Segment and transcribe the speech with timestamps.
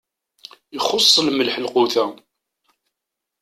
[0.77, 2.05] Ixuṣṣ lmelḥ lqut-a.